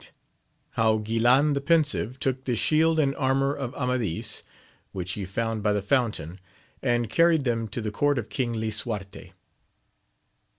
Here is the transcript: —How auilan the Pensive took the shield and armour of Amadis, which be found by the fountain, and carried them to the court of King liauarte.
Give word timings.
—How 0.77 0.97
auilan 0.97 1.53
the 1.53 1.61
Pensive 1.61 2.19
took 2.19 2.45
the 2.45 2.55
shield 2.55 2.97
and 2.99 3.15
armour 3.17 3.53
of 3.53 3.71
Amadis, 3.75 4.41
which 4.93 5.13
be 5.13 5.25
found 5.25 5.61
by 5.61 5.73
the 5.73 5.81
fountain, 5.83 6.39
and 6.81 7.07
carried 7.07 7.43
them 7.43 7.67
to 7.67 7.81
the 7.81 7.91
court 7.91 8.17
of 8.17 8.27
King 8.27 8.53
liauarte. 8.53 9.31